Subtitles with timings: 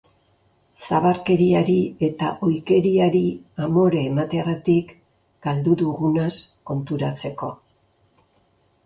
[0.85, 1.75] Zabarkeriari
[2.07, 3.21] eta ohikeriari
[3.65, 4.95] amore emateagatik
[5.49, 6.33] galdu dugunaz
[6.71, 7.51] konturatzeko.